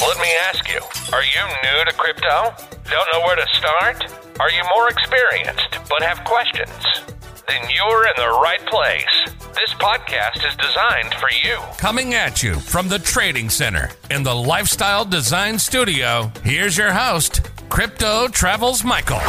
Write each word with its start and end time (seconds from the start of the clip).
Let 0.00 0.18
me 0.18 0.28
ask 0.44 0.68
you 0.68 0.80
are 1.12 1.22
you 1.22 1.42
new 1.64 1.84
to 1.84 1.92
crypto? 1.96 2.54
Don't 2.88 3.08
know 3.12 3.20
where 3.26 3.36
to 3.36 3.46
start? 3.52 4.04
Are 4.38 4.50
you 4.50 4.62
more 4.76 4.88
experienced 4.88 5.78
but 5.88 6.02
have 6.02 6.22
questions? 6.24 6.70
Then 7.48 7.62
you're 7.74 8.06
in 8.06 8.12
the 8.16 8.28
right 8.40 8.64
place. 8.66 9.34
This 9.54 9.74
podcast 9.74 10.46
is 10.46 10.54
designed 10.56 11.14
for 11.14 11.28
you. 11.44 11.56
Coming 11.78 12.14
at 12.14 12.42
you 12.42 12.54
from 12.54 12.88
the 12.88 13.00
Trading 13.00 13.50
Center 13.50 13.90
in 14.10 14.22
the 14.22 14.34
Lifestyle 14.34 15.04
Design 15.04 15.58
Studio, 15.58 16.30
here's 16.44 16.76
your 16.76 16.92
host, 16.92 17.50
Crypto 17.68 18.28
Travels 18.28 18.84
Michael. 18.84 19.20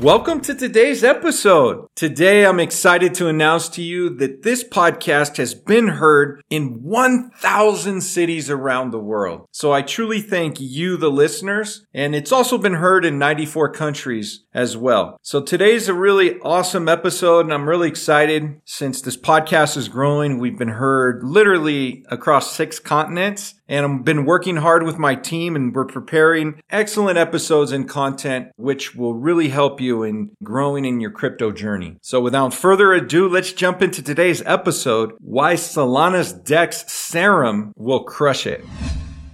Welcome 0.00 0.42
to 0.42 0.54
today's 0.54 1.02
episode. 1.02 1.88
Today, 1.96 2.46
I'm 2.46 2.60
excited 2.60 3.14
to 3.14 3.26
announce 3.26 3.68
to 3.70 3.82
you 3.82 4.10
that 4.18 4.44
this 4.44 4.62
podcast 4.62 5.38
has 5.38 5.54
been 5.54 5.88
heard 5.88 6.40
in 6.48 6.84
1,000 6.84 8.00
cities 8.00 8.48
around 8.48 8.92
the 8.92 9.00
world. 9.00 9.48
So 9.50 9.72
I 9.72 9.82
truly 9.82 10.20
thank 10.20 10.60
you, 10.60 10.96
the 10.96 11.10
listeners, 11.10 11.84
and 11.92 12.14
it's 12.14 12.30
also 12.30 12.58
been 12.58 12.74
heard 12.74 13.04
in 13.04 13.18
94 13.18 13.72
countries 13.72 14.44
as 14.54 14.76
well. 14.76 15.18
So 15.22 15.42
today's 15.42 15.88
a 15.88 15.94
really 15.94 16.38
awesome 16.42 16.88
episode, 16.88 17.46
and 17.46 17.52
I'm 17.52 17.68
really 17.68 17.88
excited 17.88 18.60
since 18.64 19.02
this 19.02 19.16
podcast 19.16 19.76
is 19.76 19.88
growing. 19.88 20.38
We've 20.38 20.56
been 20.56 20.68
heard 20.68 21.24
literally 21.24 22.04
across 22.08 22.54
six 22.54 22.78
continents 22.78 23.54
and 23.68 23.84
I've 23.84 24.04
been 24.04 24.24
working 24.24 24.56
hard 24.56 24.82
with 24.82 24.98
my 24.98 25.14
team 25.14 25.54
and 25.54 25.74
we're 25.74 25.84
preparing 25.84 26.60
excellent 26.70 27.18
episodes 27.18 27.70
and 27.70 27.88
content 27.88 28.48
which 28.56 28.94
will 28.94 29.14
really 29.14 29.50
help 29.50 29.80
you 29.80 29.87
in 29.88 30.30
growing 30.42 30.84
in 30.84 31.00
your 31.00 31.10
crypto 31.10 31.52
journey. 31.52 31.96
So 32.02 32.20
without 32.20 32.54
further 32.54 32.92
ado, 32.92 33.28
let's 33.28 33.52
jump 33.52 33.82
into 33.82 34.02
today's 34.02 34.42
episode, 34.44 35.12
why 35.18 35.54
Solana's 35.54 36.32
DEX 36.32 36.90
Serum 36.92 37.72
will 37.76 38.04
crush 38.04 38.46
it. 38.46 38.64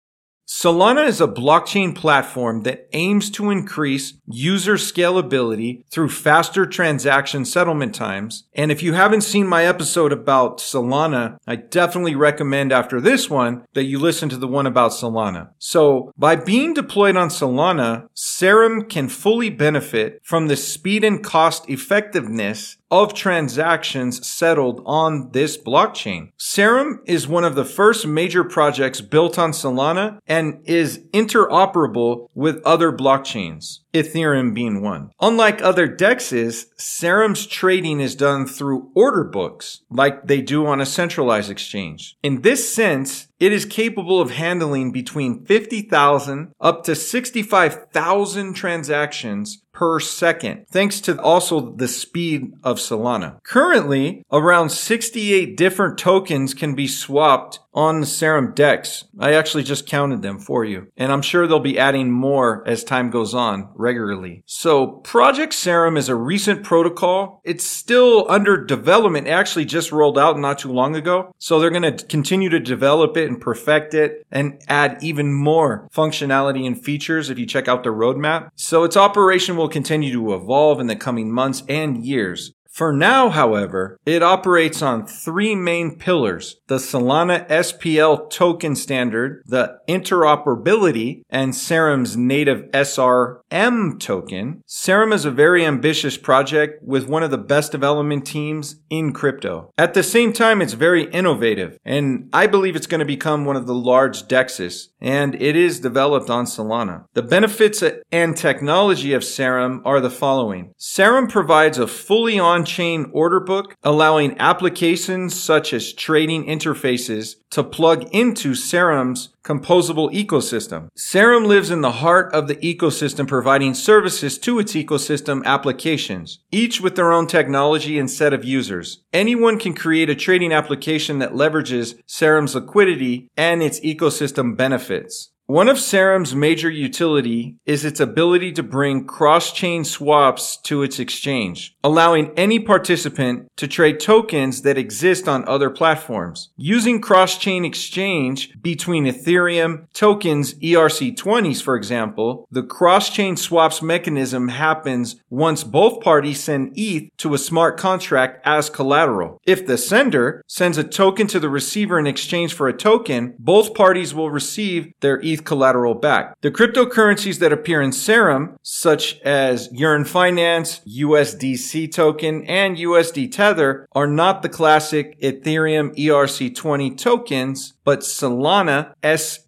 Solana 0.46 1.06
is 1.06 1.22
a 1.22 1.26
blockchain 1.26 1.94
platform 1.94 2.62
that 2.62 2.86
aims 2.92 3.30
to 3.30 3.50
increase 3.50 4.14
user 4.26 4.74
scalability 4.74 5.84
through 5.90 6.10
faster 6.10 6.66
transaction 6.66 7.46
settlement 7.46 7.94
times. 7.94 8.44
And 8.52 8.70
if 8.70 8.82
you 8.82 8.92
haven't 8.92 9.22
seen 9.22 9.46
my 9.46 9.64
episode 9.64 10.12
about 10.12 10.58
Solana, 10.58 11.38
I 11.46 11.56
definitely 11.56 12.14
recommend 12.14 12.72
after 12.72 13.00
this 13.00 13.30
one 13.30 13.64
that 13.72 13.84
you 13.84 13.98
listen 13.98 14.28
to 14.28 14.36
the 14.36 14.46
one 14.46 14.66
about 14.66 14.90
Solana. 14.90 15.48
So 15.58 16.12
by 16.18 16.36
being 16.36 16.74
deployed 16.74 17.16
on 17.16 17.28
Solana, 17.30 18.08
Serum 18.12 18.82
can 18.82 19.08
fully 19.08 19.48
benefit 19.48 20.20
from 20.22 20.48
the 20.48 20.56
speed 20.56 21.04
and 21.04 21.24
cost 21.24 21.70
effectiveness 21.70 22.76
of 22.90 23.14
transactions 23.14 24.26
settled 24.26 24.82
on 24.86 25.30
this 25.32 25.56
blockchain. 25.56 26.30
Serum 26.36 27.00
is 27.06 27.26
one 27.26 27.44
of 27.44 27.54
the 27.54 27.64
first 27.64 28.06
major 28.06 28.44
projects 28.44 29.00
built 29.00 29.38
on 29.38 29.52
Solana 29.52 30.18
and 30.26 30.60
is 30.64 30.98
interoperable 31.12 32.28
with 32.34 32.62
other 32.64 32.92
blockchains. 32.92 33.80
Ethereum 33.94 34.52
being 34.52 34.82
one. 34.82 35.10
Unlike 35.20 35.62
other 35.62 35.88
dexes, 35.88 36.66
Serum's 36.76 37.46
trading 37.46 38.00
is 38.00 38.14
done 38.14 38.46
through 38.46 38.90
order 38.94 39.24
books, 39.24 39.82
like 39.88 40.26
they 40.26 40.42
do 40.42 40.66
on 40.66 40.80
a 40.80 40.86
centralized 40.86 41.50
exchange. 41.50 42.16
In 42.22 42.42
this 42.42 42.74
sense, 42.74 43.28
it 43.38 43.52
is 43.52 43.64
capable 43.64 44.20
of 44.20 44.30
handling 44.30 44.90
between 44.90 45.44
50,000 45.44 46.52
up 46.60 46.84
to 46.84 46.94
65,000 46.94 48.54
transactions 48.54 49.62
per 49.72 49.98
second, 50.00 50.66
thanks 50.68 51.00
to 51.00 51.20
also 51.20 51.72
the 51.72 51.88
speed 51.88 52.52
of 52.62 52.78
Solana. 52.78 53.42
Currently, 53.42 54.24
around 54.32 54.70
68 54.70 55.56
different 55.56 55.98
tokens 55.98 56.54
can 56.54 56.74
be 56.74 56.86
swapped 56.86 57.58
on 57.74 58.00
the 58.00 58.06
Serum 58.06 58.52
Dex. 58.54 59.04
I 59.18 59.34
actually 59.34 59.64
just 59.64 59.86
counted 59.86 60.22
them 60.22 60.38
for 60.38 60.64
you, 60.64 60.88
and 60.96 61.12
I'm 61.12 61.22
sure 61.22 61.46
they'll 61.46 61.60
be 61.60 61.78
adding 61.78 62.10
more 62.10 62.66
as 62.66 62.84
time 62.84 63.10
goes 63.10 63.34
on 63.34 63.70
regularly. 63.74 64.42
So 64.46 64.86
Project 64.86 65.54
Serum 65.54 65.96
is 65.96 66.08
a 66.08 66.14
recent 66.14 66.62
protocol. 66.62 67.40
It's 67.44 67.64
still 67.64 68.26
under 68.30 68.64
development. 68.64 69.26
It 69.26 69.30
actually 69.30 69.64
just 69.64 69.92
rolled 69.92 70.18
out 70.18 70.38
not 70.38 70.58
too 70.58 70.72
long 70.72 70.94
ago. 70.94 71.34
So 71.38 71.58
they're 71.58 71.70
going 71.70 71.96
to 71.96 72.06
continue 72.06 72.48
to 72.50 72.60
develop 72.60 73.16
it 73.16 73.28
and 73.28 73.40
perfect 73.40 73.94
it 73.94 74.24
and 74.30 74.62
add 74.68 74.98
even 75.02 75.32
more 75.32 75.88
functionality 75.94 76.66
and 76.66 76.82
features 76.82 77.30
if 77.30 77.38
you 77.38 77.46
check 77.46 77.68
out 77.68 77.82
the 77.82 77.90
roadmap. 77.90 78.50
So 78.54 78.84
its 78.84 78.96
operation 78.96 79.56
will 79.56 79.68
continue 79.68 80.12
to 80.12 80.34
evolve 80.34 80.80
in 80.80 80.86
the 80.86 80.96
coming 80.96 81.32
months 81.32 81.62
and 81.68 82.04
years. 82.04 82.52
For 82.74 82.92
now, 82.92 83.28
however, 83.28 84.00
it 84.04 84.20
operates 84.20 84.82
on 84.82 85.06
three 85.06 85.54
main 85.54 85.96
pillars. 85.96 86.56
The 86.66 86.78
Solana 86.78 87.46
SPL 87.48 88.28
token 88.30 88.74
standard, 88.74 89.44
the 89.46 89.78
interoperability, 89.88 91.22
and 91.30 91.54
Serum's 91.54 92.16
native 92.16 92.64
SRM 92.72 94.00
token. 94.00 94.64
Serum 94.66 95.12
is 95.12 95.24
a 95.24 95.30
very 95.30 95.64
ambitious 95.64 96.16
project 96.16 96.82
with 96.82 97.06
one 97.06 97.22
of 97.22 97.30
the 97.30 97.38
best 97.38 97.70
development 97.70 98.26
teams 98.26 98.80
in 98.90 99.12
crypto. 99.12 99.70
At 99.78 99.94
the 99.94 100.02
same 100.02 100.32
time, 100.32 100.60
it's 100.60 100.72
very 100.72 101.04
innovative, 101.12 101.78
and 101.84 102.28
I 102.32 102.48
believe 102.48 102.74
it's 102.74 102.88
going 102.88 102.98
to 102.98 103.04
become 103.04 103.44
one 103.44 103.54
of 103.54 103.68
the 103.68 103.74
large 103.74 104.24
dexes, 104.24 104.88
and 105.00 105.40
it 105.40 105.54
is 105.54 105.78
developed 105.78 106.28
on 106.28 106.44
Solana. 106.44 107.04
The 107.14 107.22
benefits 107.22 107.84
and 108.10 108.36
technology 108.36 109.12
of 109.12 109.22
Serum 109.22 109.80
are 109.84 110.00
the 110.00 110.10
following. 110.10 110.74
Serum 110.76 111.28
provides 111.28 111.78
a 111.78 111.86
fully 111.86 112.36
on 112.36 112.63
on-chain 112.64 113.10
order 113.12 113.40
book, 113.40 113.76
allowing 113.82 114.38
applications 114.38 115.38
such 115.38 115.74
as 115.74 115.92
trading 115.92 116.46
interfaces 116.46 117.36
to 117.50 117.62
plug 117.62 118.08
into 118.10 118.54
Serum's 118.54 119.28
composable 119.44 120.10
ecosystem. 120.12 120.88
Serum 120.96 121.44
lives 121.44 121.70
in 121.70 121.82
the 121.82 121.92
heart 121.92 122.32
of 122.32 122.48
the 122.48 122.56
ecosystem, 122.56 123.28
providing 123.28 123.74
services 123.74 124.38
to 124.38 124.58
its 124.58 124.72
ecosystem 124.72 125.44
applications, 125.44 126.38
each 126.50 126.80
with 126.80 126.96
their 126.96 127.12
own 127.12 127.26
technology 127.26 127.98
and 127.98 128.10
set 128.10 128.32
of 128.32 128.44
users. 128.44 129.04
Anyone 129.12 129.58
can 129.58 129.74
create 129.74 130.08
a 130.08 130.14
trading 130.14 130.50
application 130.50 131.18
that 131.18 131.34
leverages 131.34 132.00
Serum's 132.06 132.54
liquidity 132.54 133.28
and 133.36 133.62
its 133.62 133.78
ecosystem 133.80 134.56
benefits. 134.56 135.30
One 135.46 135.68
of 135.68 135.76
Serum's 135.76 136.34
major 136.34 136.70
utility 136.70 137.56
is 137.66 137.84
its 137.84 138.00
ability 138.00 138.52
to 138.52 138.62
bring 138.62 139.06
cross-chain 139.06 139.84
swaps 139.84 140.56
to 140.62 140.82
its 140.82 140.98
exchange, 140.98 141.76
allowing 141.84 142.32
any 142.34 142.58
participant 142.58 143.50
to 143.58 143.68
trade 143.68 144.00
tokens 144.00 144.62
that 144.62 144.78
exist 144.78 145.28
on 145.28 145.46
other 145.46 145.68
platforms. 145.68 146.48
Using 146.56 146.98
cross-chain 146.98 147.62
exchange 147.66 148.58
between 148.62 149.04
Ethereum 149.04 149.86
tokens 149.92 150.54
ERC20s, 150.54 151.62
for 151.62 151.76
example, 151.76 152.48
the 152.50 152.62
cross-chain 152.62 153.36
swaps 153.36 153.82
mechanism 153.82 154.48
happens 154.48 155.16
once 155.28 155.62
both 155.62 156.00
parties 156.00 156.42
send 156.42 156.72
ETH 156.74 157.14
to 157.18 157.34
a 157.34 157.38
smart 157.38 157.76
contract 157.76 158.40
as 158.46 158.70
collateral. 158.70 159.42
If 159.44 159.66
the 159.66 159.76
sender 159.76 160.42
sends 160.46 160.78
a 160.78 160.84
token 160.84 161.26
to 161.26 161.38
the 161.38 161.50
receiver 161.50 161.98
in 161.98 162.06
exchange 162.06 162.54
for 162.54 162.66
a 162.66 162.72
token, 162.72 163.34
both 163.38 163.74
parties 163.74 164.14
will 164.14 164.30
receive 164.30 164.90
their 165.00 165.20
ETH 165.20 165.33
Collateral 165.42 165.94
back. 165.94 166.40
The 166.42 166.50
cryptocurrencies 166.50 167.38
that 167.38 167.52
appear 167.52 167.80
in 167.80 167.90
Serum, 167.90 168.56
such 168.62 169.18
as 169.20 169.68
Yearn 169.72 170.04
Finance, 170.04 170.80
USDC 170.86 171.92
token, 171.92 172.44
and 172.44 172.76
USD 172.76 173.32
Tether, 173.32 173.88
are 173.92 174.06
not 174.06 174.42
the 174.42 174.48
classic 174.48 175.18
Ethereum 175.20 175.96
ERC20 175.96 176.96
tokens, 176.98 177.74
but 177.84 178.00
Solana 178.00 178.92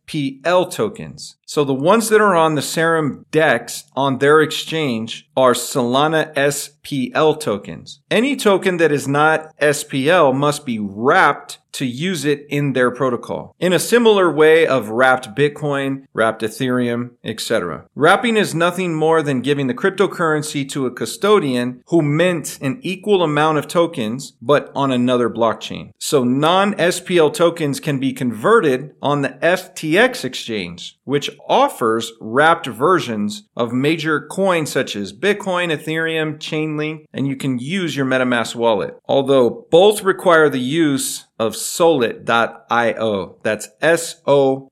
SPL 0.06 0.70
tokens. 0.70 1.37
So 1.49 1.64
the 1.64 1.75
ones 1.75 2.08
that 2.08 2.20
are 2.20 2.35
on 2.35 2.56
the 2.56 2.62
Serum 2.62 3.25
DEX 3.31 3.85
on 3.94 4.19
their 4.19 4.41
exchange 4.41 5.29
are 5.37 5.53
Solana 5.53 6.35
SPL 6.35 7.38
tokens. 7.38 8.00
Any 8.11 8.35
token 8.35 8.79
that 8.79 8.91
is 8.91 9.06
not 9.06 9.56
SPL 9.58 10.35
must 10.35 10.67
be 10.67 10.79
wrapped 10.81 11.58
to 11.73 11.85
use 11.85 12.25
it 12.25 12.47
in 12.49 12.73
their 12.73 12.91
protocol. 12.91 13.55
In 13.61 13.75
a 13.75 13.79
similar 13.79 14.32
way 14.32 14.67
of 14.67 14.88
wrapped 14.88 15.37
Bitcoin, 15.37 16.06
wrapped 16.14 16.41
Ethereum, 16.41 17.11
etc. 17.23 17.87
Wrapping 17.94 18.38
is 18.38 18.55
nothing 18.55 18.94
more 18.94 19.23
than 19.23 19.43
giving 19.43 19.67
the 19.67 19.75
cryptocurrency 19.75 20.67
to 20.70 20.87
a 20.87 20.91
custodian 20.91 21.82
who 21.88 22.00
mints 22.00 22.59
an 22.59 22.79
equal 22.81 23.23
amount 23.23 23.59
of 23.59 23.69
tokens, 23.69 24.32
but 24.41 24.73
on 24.75 24.91
another 24.91 25.29
blockchain. 25.29 25.93
So 25.99 26.25
non-SPL 26.25 27.35
tokens 27.35 27.79
can 27.79 28.00
be 28.00 28.14
converted 28.14 28.94
on 29.02 29.20
the 29.20 29.38
FTX 29.43 29.96
exchange, 29.97 30.99
which 31.05 31.31
offers 31.49 32.13
wrapped 32.21 32.67
versions 32.67 33.49
of 33.57 33.73
major 33.73 34.21
coins 34.21 34.71
such 34.71 34.95
as 34.97 35.13
Bitcoin, 35.13 35.73
Ethereum, 35.75 36.39
Chainlink, 36.39 37.05
and 37.13 37.27
you 37.27 37.37
can 37.37 37.59
use 37.59 37.97
your 37.97 38.07
MetaMask 38.07 38.55
wallet. 38.55 38.99
Although 39.07 39.67
both 39.71 40.03
require 40.03 40.49
the 40.49 40.61
use 40.61 41.27
of 41.39 41.55
Sollet.io. 41.55 43.37
That's 43.43 43.69
S-O-L-L-E-T.io. 43.83 44.67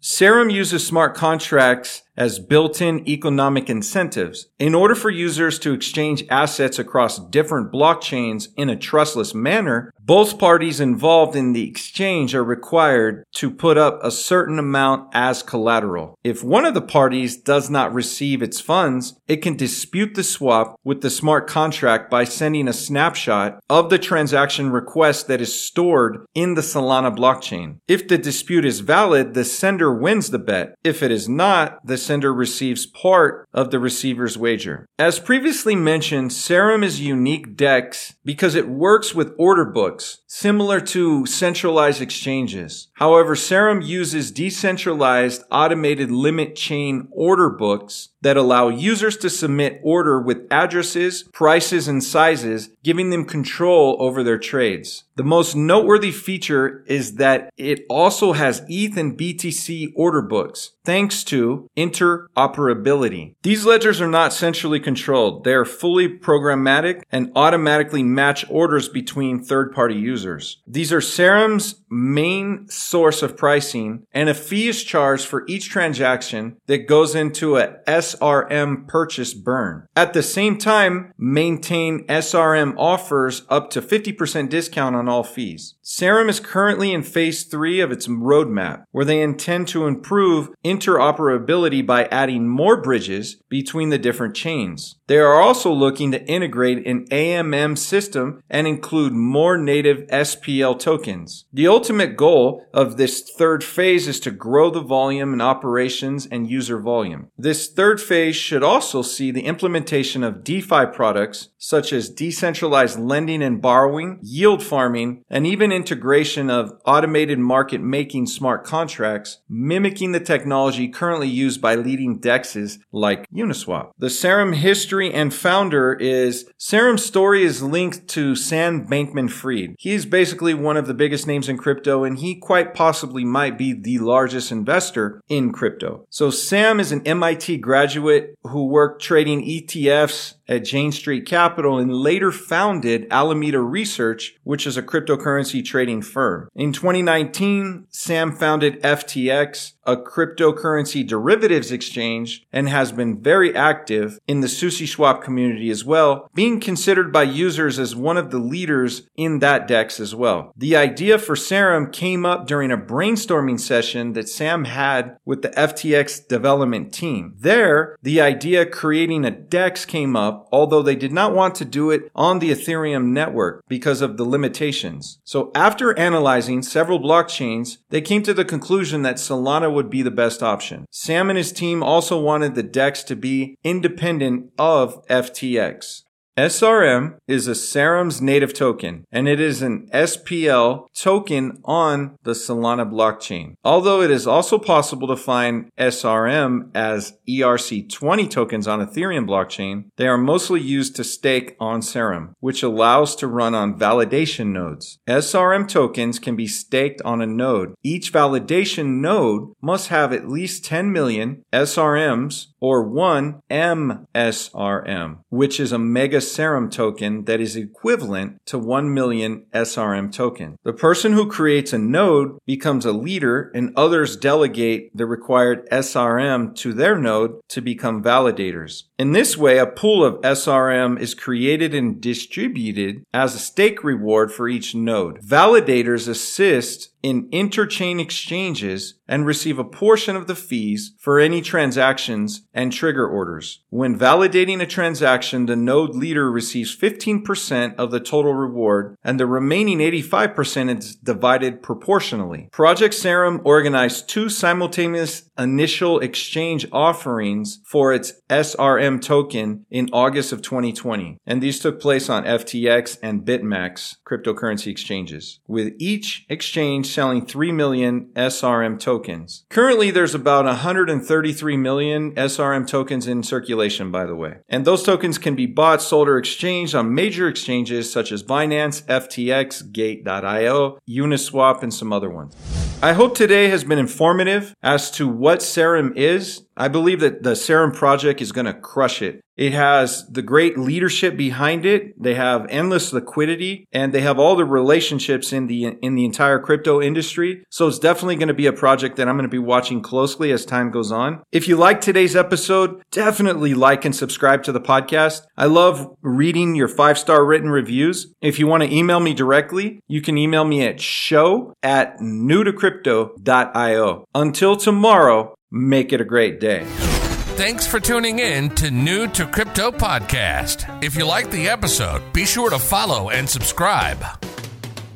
Serum 0.00 0.50
uses 0.50 0.86
smart 0.86 1.14
contracts 1.16 2.02
as 2.16 2.38
built-in 2.38 3.06
economic 3.08 3.68
incentives. 3.68 4.46
In 4.58 4.74
order 4.74 4.94
for 4.94 5.10
users 5.10 5.58
to 5.60 5.72
exchange 5.72 6.24
assets 6.30 6.78
across 6.78 7.18
different 7.18 7.72
blockchains 7.72 8.48
in 8.56 8.70
a 8.70 8.76
trustless 8.76 9.34
manner, 9.34 9.92
both 10.00 10.38
parties 10.38 10.78
involved 10.78 11.34
in 11.34 11.52
the 11.52 11.68
exchange 11.68 12.34
are 12.34 12.44
required 12.44 13.24
to 13.32 13.50
put 13.50 13.76
up 13.76 13.98
a 14.02 14.10
certain 14.10 14.58
amount 14.58 15.10
as 15.12 15.42
collateral. 15.42 16.16
If 16.22 16.44
one 16.44 16.64
of 16.64 16.74
the 16.74 16.80
parties 16.80 17.36
does 17.36 17.68
not 17.68 17.92
receive 17.92 18.40
its 18.40 18.60
funds, 18.60 19.18
it 19.26 19.42
can 19.42 19.56
dispute 19.56 20.14
the 20.14 20.22
swap 20.22 20.78
with 20.84 21.00
the 21.00 21.10
smart 21.10 21.48
contract 21.48 22.08
by 22.08 22.22
sending 22.22 22.68
a 22.68 22.72
snapshot 22.72 23.58
of 23.68 23.90
the 23.90 23.98
transaction 23.98 24.70
request 24.70 25.26
that 25.26 25.40
is 25.40 25.60
stored 25.60 26.24
in 26.34 26.54
the 26.54 26.62
Solana 26.62 27.14
blockchain. 27.14 27.78
If 27.88 28.06
the 28.06 28.18
dispute 28.18 28.64
is 28.64 28.80
valid, 28.80 29.34
the 29.34 29.44
sender 29.44 29.92
wins 29.92 30.30
the 30.30 30.38
bet. 30.38 30.76
If 30.84 31.02
it 31.02 31.10
is 31.10 31.28
not, 31.28 31.84
the 31.84 31.98
sender 32.06 32.32
receives 32.32 32.86
part 32.86 33.48
of 33.52 33.70
the 33.70 33.78
receiver's 33.78 34.38
wager. 34.38 34.86
As 34.98 35.18
previously 35.18 35.74
mentioned, 35.74 36.32
Serum 36.32 36.84
is 36.84 37.00
unique 37.00 37.56
DEX 37.56 38.14
because 38.24 38.54
it 38.54 38.68
works 38.68 39.14
with 39.14 39.34
order 39.38 39.64
books, 39.64 40.18
similar 40.26 40.80
to 40.80 41.26
centralized 41.26 42.00
exchanges. 42.00 42.88
However, 42.94 43.34
Serum 43.34 43.82
uses 43.82 44.30
decentralized 44.30 45.42
automated 45.50 46.10
limit 46.10 46.54
chain 46.54 47.08
order 47.10 47.50
books 47.50 48.10
that 48.22 48.36
allow 48.36 48.68
users 48.68 49.16
to 49.18 49.30
submit 49.30 49.80
order 49.82 50.20
with 50.20 50.46
addresses, 50.50 51.24
prices, 51.32 51.88
and 51.88 52.02
sizes, 52.02 52.70
giving 52.82 53.10
them 53.10 53.24
control 53.24 53.96
over 53.98 54.22
their 54.22 54.38
trades. 54.38 55.04
The 55.16 55.24
most 55.24 55.56
noteworthy 55.56 56.10
feature 56.10 56.84
is 56.86 57.14
that 57.14 57.50
it 57.56 57.86
also 57.88 58.34
has 58.34 58.62
ETH 58.68 58.98
and 58.98 59.18
BTC 59.18 59.92
order 59.96 60.20
books, 60.20 60.72
thanks 60.84 61.24
to 61.24 61.70
interoperability. 61.74 63.34
These 63.42 63.64
ledgers 63.64 64.00
are 64.02 64.08
not 64.08 64.34
centrally 64.34 64.78
controlled. 64.78 65.44
They 65.44 65.54
are 65.54 65.64
fully 65.64 66.08
programmatic 66.08 67.02
and 67.10 67.32
automatically 67.34 68.02
match 68.02 68.44
orders 68.50 68.90
between 68.90 69.42
third-party 69.42 69.94
users. 69.94 70.62
These 70.66 70.92
are 70.92 71.00
Serum's 71.00 71.82
main 71.88 72.68
source 72.68 73.22
of 73.22 73.36
pricing, 73.36 74.06
and 74.12 74.28
a 74.28 74.34
fee 74.34 74.68
is 74.68 74.84
charged 74.84 75.26
for 75.26 75.46
each 75.46 75.70
transaction 75.70 76.56
that 76.66 76.86
goes 76.86 77.14
into 77.14 77.56
a 77.56 77.78
SRM 77.86 78.86
purchase 78.86 79.32
burn. 79.32 79.86
At 79.96 80.12
the 80.12 80.22
same 80.22 80.58
time, 80.58 81.14
maintain 81.16 82.06
SRM 82.06 82.74
offers 82.76 83.42
up 83.48 83.70
to 83.70 83.80
50% 83.80 84.50
discount 84.50 84.96
on 84.96 85.05
all 85.08 85.22
fees. 85.22 85.74
Serum 85.82 86.28
is 86.28 86.40
currently 86.40 86.92
in 86.92 87.02
phase 87.02 87.44
three 87.44 87.80
of 87.80 87.92
its 87.92 88.08
roadmap, 88.08 88.84
where 88.90 89.04
they 89.04 89.22
intend 89.22 89.68
to 89.68 89.86
improve 89.86 90.50
interoperability 90.64 91.84
by 91.84 92.06
adding 92.06 92.48
more 92.48 92.80
bridges 92.80 93.36
between 93.48 93.90
the 93.90 93.98
different 93.98 94.34
chains. 94.34 94.96
They 95.06 95.18
are 95.18 95.40
also 95.40 95.72
looking 95.72 96.10
to 96.12 96.26
integrate 96.26 96.86
an 96.86 97.06
AMM 97.10 97.78
system 97.78 98.42
and 98.50 98.66
include 98.66 99.12
more 99.12 99.56
native 99.56 100.06
SPL 100.08 100.78
tokens. 100.78 101.44
The 101.52 101.68
ultimate 101.68 102.16
goal 102.16 102.64
of 102.74 102.96
this 102.96 103.20
third 103.20 103.62
phase 103.62 104.08
is 104.08 104.18
to 104.20 104.30
grow 104.30 104.70
the 104.70 104.80
volume 104.80 105.32
and 105.32 105.42
operations 105.42 106.26
and 106.26 106.50
user 106.50 106.80
volume. 106.80 107.30
This 107.38 107.68
third 107.68 108.00
phase 108.00 108.34
should 108.34 108.62
also 108.62 109.02
see 109.02 109.30
the 109.30 109.46
implementation 109.46 110.24
of 110.24 110.42
DeFi 110.42 110.86
products 110.92 111.50
such 111.58 111.92
as 111.92 112.10
decentralized 112.10 112.98
lending 112.98 113.42
and 113.42 113.62
borrowing, 113.62 114.18
yield 114.22 114.62
farming, 114.62 114.95
and 114.96 115.46
even 115.46 115.72
integration 115.72 116.50
of 116.50 116.72
automated 116.84 117.38
market 117.38 117.80
making 117.80 118.26
smart 118.26 118.64
contracts, 118.64 119.38
mimicking 119.48 120.12
the 120.12 120.20
technology 120.20 120.88
currently 120.88 121.28
used 121.28 121.60
by 121.60 121.74
leading 121.74 122.18
dexes 122.18 122.78
like 122.92 123.28
Uniswap. 123.30 123.90
The 123.98 124.10
Serum 124.10 124.54
history 124.54 125.12
and 125.12 125.34
founder 125.34 125.92
is 125.92 126.48
Serum's 126.56 127.04
story 127.04 127.42
is 127.42 127.62
linked 127.62 128.08
to 128.08 128.34
Sam 128.34 128.86
Bankman 128.86 129.30
Fried. 129.30 129.74
He 129.78 129.92
is 129.92 130.06
basically 130.06 130.54
one 130.54 130.76
of 130.76 130.86
the 130.86 130.94
biggest 130.94 131.26
names 131.26 131.48
in 131.48 131.58
crypto 131.58 132.04
and 132.04 132.18
he 132.18 132.36
quite 132.36 132.74
possibly 132.74 133.24
might 133.24 133.58
be 133.58 133.72
the 133.72 133.98
largest 133.98 134.50
investor 134.50 135.22
in 135.28 135.52
crypto. 135.52 136.06
So 136.10 136.30
Sam 136.30 136.80
is 136.80 136.92
an 136.92 137.06
MIT 137.06 137.58
graduate 137.58 138.36
who 138.44 138.66
worked 138.66 139.02
trading 139.02 139.44
ETFs 139.44 140.35
at 140.48 140.64
Jane 140.64 140.92
Street 140.92 141.26
Capital 141.26 141.78
and 141.78 141.92
later 141.92 142.30
founded 142.32 143.06
Alameda 143.10 143.60
Research, 143.60 144.36
which 144.44 144.66
is 144.66 144.76
a 144.76 144.82
cryptocurrency 144.82 145.64
trading 145.64 146.02
firm. 146.02 146.48
In 146.54 146.72
2019, 146.72 147.86
Sam 147.90 148.32
founded 148.32 148.82
FTX, 148.82 149.72
a 149.86 149.96
cryptocurrency 149.96 151.06
derivatives 151.06 151.70
exchange, 151.72 152.46
and 152.52 152.68
has 152.68 152.92
been 152.92 153.20
very 153.20 153.54
active 153.54 154.18
in 154.26 154.40
the 154.40 154.46
SushiSwap 154.46 155.22
community 155.22 155.70
as 155.70 155.84
well, 155.84 156.28
being 156.34 156.60
considered 156.60 157.12
by 157.12 157.22
users 157.22 157.78
as 157.78 157.94
one 157.94 158.16
of 158.16 158.30
the 158.30 158.38
leaders 158.38 159.08
in 159.16 159.38
that 159.38 159.68
DEX 159.68 160.00
as 160.00 160.14
well. 160.14 160.52
The 160.56 160.76
idea 160.76 161.18
for 161.18 161.36
Serum 161.36 161.90
came 161.90 162.26
up 162.26 162.46
during 162.46 162.70
a 162.70 162.76
brainstorming 162.76 163.60
session 163.60 164.12
that 164.14 164.28
Sam 164.28 164.64
had 164.64 165.16
with 165.24 165.42
the 165.42 165.50
FTX 165.50 166.26
development 166.28 166.92
team. 166.92 167.34
There, 167.38 167.96
the 168.02 168.20
idea 168.20 168.66
creating 168.66 169.24
a 169.24 169.30
DEX 169.30 169.84
came 169.84 170.16
up, 170.16 170.48
although 170.52 170.82
they 170.82 170.96
did 170.96 171.12
not 171.12 171.34
want 171.34 171.54
to 171.56 171.64
do 171.64 171.90
it 171.90 172.10
on 172.14 172.38
the 172.38 172.50
Ethereum 172.50 173.06
network 173.06 173.64
because 173.68 174.00
of 174.00 174.16
the 174.16 174.24
limitations. 174.24 175.18
So 175.24 175.50
after 175.54 175.96
analyzing 175.98 176.62
several 176.62 177.00
blockchains, 177.00 177.78
they 177.90 178.00
came 178.00 178.22
to 178.24 178.34
the 178.34 178.44
conclusion 178.44 179.02
that 179.02 179.16
Solana 179.16 179.72
would 179.76 179.88
be 179.88 180.02
the 180.02 180.10
best 180.10 180.42
option. 180.42 180.86
Sam 180.90 181.30
and 181.30 181.36
his 181.36 181.52
team 181.52 181.82
also 181.82 182.20
wanted 182.20 182.56
the 182.56 182.64
DEX 182.64 183.04
to 183.04 183.14
be 183.14 183.56
independent 183.62 184.50
of 184.58 185.06
FTX. 185.06 186.02
SRM 186.36 187.16
is 187.26 187.48
a 187.48 187.54
Serum's 187.54 188.20
native 188.20 188.52
token, 188.52 189.06
and 189.10 189.26
it 189.26 189.40
is 189.40 189.62
an 189.62 189.88
SPL 189.94 190.86
token 190.94 191.62
on 191.64 192.18
the 192.24 192.32
Solana 192.32 192.86
blockchain. 192.86 193.54
Although 193.64 194.02
it 194.02 194.10
is 194.10 194.26
also 194.26 194.58
possible 194.58 195.08
to 195.08 195.16
find 195.16 195.70
SRM 195.78 196.70
as 196.74 197.14
ERC20 197.26 198.28
tokens 198.28 198.68
on 198.68 198.86
Ethereum 198.86 199.26
blockchain, 199.26 199.86
they 199.96 200.06
are 200.06 200.18
mostly 200.18 200.60
used 200.60 200.94
to 200.96 201.04
stake 201.04 201.56
on 201.58 201.80
Serum, 201.80 202.34
which 202.40 202.62
allows 202.62 203.16
to 203.16 203.26
run 203.26 203.54
on 203.54 203.78
validation 203.78 204.48
nodes. 204.48 204.98
SRM 205.08 205.66
tokens 205.66 206.18
can 206.18 206.36
be 206.36 206.46
staked 206.46 207.00
on 207.00 207.22
a 207.22 207.26
node. 207.26 207.72
Each 207.82 208.12
validation 208.12 209.00
node 209.00 209.54
must 209.62 209.88
have 209.88 210.12
at 210.12 210.28
least 210.28 210.66
10 210.66 210.92
million 210.92 211.44
SRMs 211.50 212.48
or 212.60 212.82
one 212.82 213.40
MSRM, 213.50 215.18
which 215.30 215.58
is 215.60 215.72
a 215.72 215.78
mega 215.78 216.20
Serum 216.32 216.70
token 216.70 217.24
that 217.24 217.40
is 217.40 217.56
equivalent 217.56 218.44
to 218.46 218.58
1 218.58 218.92
million 218.92 219.46
SRM 219.52 220.12
token. 220.12 220.58
The 220.64 220.72
person 220.72 221.12
who 221.12 221.28
creates 221.28 221.72
a 221.72 221.78
node 221.78 222.38
becomes 222.46 222.84
a 222.84 222.92
leader 222.92 223.50
and 223.54 223.72
others 223.76 224.16
delegate 224.16 224.90
the 224.96 225.06
required 225.06 225.68
SRM 225.70 226.54
to 226.56 226.72
their 226.72 226.98
node 226.98 227.40
to 227.48 227.60
become 227.60 228.02
validators. 228.02 228.84
In 228.98 229.12
this 229.12 229.36
way, 229.36 229.58
a 229.58 229.66
pool 229.66 230.04
of 230.04 230.20
SRM 230.22 230.98
is 230.98 231.14
created 231.14 231.74
and 231.74 232.00
distributed 232.00 233.04
as 233.12 233.34
a 233.34 233.38
stake 233.38 233.84
reward 233.84 234.32
for 234.32 234.48
each 234.48 234.74
node. 234.74 235.20
Validators 235.20 236.08
assist 236.08 236.90
in 237.06 237.28
interchain 237.30 238.00
exchanges 238.00 238.94
and 239.06 239.24
receive 239.24 239.60
a 239.60 239.64
portion 239.64 240.16
of 240.16 240.26
the 240.26 240.34
fees 240.34 240.92
for 240.98 241.20
any 241.20 241.40
transactions 241.40 242.42
and 242.52 242.72
trigger 242.72 243.06
orders. 243.06 243.62
When 243.70 243.96
validating 243.96 244.60
a 244.60 244.66
transaction, 244.66 245.46
the 245.46 245.54
node 245.54 245.94
leader 245.94 246.28
receives 246.28 246.76
15% 246.76 247.76
of 247.76 247.92
the 247.92 248.00
total 248.00 248.34
reward 248.34 248.96
and 249.04 249.20
the 249.20 249.26
remaining 249.26 249.78
85% 249.78 250.78
is 250.78 250.96
divided 250.96 251.62
proportionally. 251.62 252.48
Project 252.50 252.94
Serum 252.94 253.40
organized 253.44 254.08
two 254.08 254.28
simultaneous 254.28 255.30
initial 255.38 256.00
exchange 256.00 256.66
offerings 256.72 257.60
for 257.64 257.92
its 257.92 258.14
SRM 258.28 259.00
token 259.00 259.64
in 259.70 259.88
August 259.92 260.32
of 260.32 260.42
2020, 260.42 261.18
and 261.24 261.42
these 261.42 261.60
took 261.60 261.80
place 261.80 262.08
on 262.08 262.24
FTX 262.24 262.98
and 263.02 263.24
BitMEX 263.24 263.96
cryptocurrency 264.04 264.68
exchanges, 264.68 265.38
with 265.46 265.74
each 265.78 266.24
exchange 266.28 266.95
selling 266.96 267.26
3 267.26 267.52
million 267.52 268.06
SRM 268.14 268.80
tokens. 268.80 269.44
Currently, 269.50 269.90
there's 269.90 270.14
about 270.14 270.46
133 270.46 271.56
million 271.58 272.14
SRM 272.14 272.66
tokens 272.66 273.06
in 273.06 273.22
circulation, 273.22 273.92
by 273.92 274.06
the 274.06 274.16
way. 274.16 274.38
And 274.48 274.64
those 274.64 274.82
tokens 274.82 275.18
can 275.18 275.36
be 275.36 275.44
bought, 275.44 275.82
sold, 275.82 276.08
or 276.08 276.16
exchanged 276.16 276.74
on 276.74 276.94
major 276.94 277.28
exchanges 277.28 277.92
such 277.92 278.12
as 278.12 278.22
Binance, 278.22 278.82
FTX, 278.86 279.70
Gate.io, 279.72 280.78
Uniswap, 280.88 281.62
and 281.62 281.74
some 281.74 281.92
other 281.92 282.08
ones. 282.08 282.34
I 282.82 282.94
hope 282.94 283.14
today 283.14 283.48
has 283.48 283.62
been 283.62 283.78
informative 283.78 284.54
as 284.62 284.90
to 284.92 285.06
what 285.06 285.42
Serum 285.42 285.92
is. 285.96 286.46
I 286.56 286.68
believe 286.68 287.00
that 287.00 287.22
the 287.22 287.36
Serum 287.36 287.72
project 287.72 288.22
is 288.22 288.32
going 288.32 288.46
to 288.46 288.54
crush 288.54 289.02
it. 289.02 289.20
It 289.36 289.52
has 289.52 290.06
the 290.06 290.22
great 290.22 290.58
leadership 290.58 291.16
behind 291.16 291.66
it. 291.66 292.00
They 292.02 292.14
have 292.14 292.46
endless 292.48 292.92
liquidity 292.92 293.68
and 293.72 293.92
they 293.92 294.00
have 294.00 294.18
all 294.18 294.36
the 294.36 294.44
relationships 294.44 295.32
in 295.32 295.46
the 295.46 295.76
in 295.82 295.94
the 295.94 296.04
entire 296.04 296.38
crypto 296.38 296.80
industry. 296.80 297.44
So 297.50 297.68
it's 297.68 297.78
definitely 297.78 298.16
going 298.16 298.28
to 298.28 298.34
be 298.34 298.46
a 298.46 298.52
project 298.52 298.96
that 298.96 299.08
I'm 299.08 299.16
going 299.16 299.28
to 299.28 299.28
be 299.28 299.38
watching 299.38 299.82
closely 299.82 300.32
as 300.32 300.46
time 300.46 300.70
goes 300.70 300.90
on. 300.90 301.22
If 301.32 301.48
you 301.48 301.56
like 301.56 301.80
today's 301.80 302.16
episode, 302.16 302.82
definitely 302.90 303.54
like 303.54 303.84
and 303.84 303.94
subscribe 303.94 304.42
to 304.44 304.52
the 304.52 304.60
podcast. 304.60 305.22
I 305.36 305.46
love 305.46 305.94
reading 306.00 306.54
your 306.54 306.68
five-star 306.68 307.24
written 307.24 307.50
reviews. 307.50 308.14
If 308.20 308.38
you 308.38 308.46
want 308.46 308.62
to 308.62 308.74
email 308.74 309.00
me 309.00 309.14
directly, 309.14 309.80
you 309.86 310.00
can 310.00 310.16
email 310.16 310.44
me 310.44 310.66
at 310.66 310.80
show 310.80 311.52
at 311.62 311.98
newtocrypto.io. 311.98 314.04
Until 314.14 314.56
tomorrow, 314.56 315.34
make 315.50 315.92
it 315.92 316.00
a 316.00 316.04
great 316.04 316.40
day. 316.40 316.95
Thanks 317.36 317.66
for 317.66 317.78
tuning 317.78 318.18
in 318.18 318.48
to 318.54 318.70
New 318.70 319.08
to 319.08 319.26
Crypto 319.26 319.70
Podcast. 319.70 320.82
If 320.82 320.96
you 320.96 321.04
like 321.04 321.30
the 321.30 321.50
episode, 321.50 322.02
be 322.14 322.24
sure 322.24 322.48
to 322.48 322.58
follow 322.58 323.10
and 323.10 323.28
subscribe. 323.28 324.02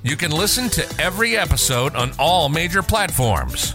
You 0.02 0.16
can 0.16 0.30
listen 0.30 0.70
to 0.70 1.02
every 1.02 1.36
episode 1.36 1.94
on 1.94 2.12
all 2.18 2.48
major 2.48 2.82
platforms. 2.82 3.74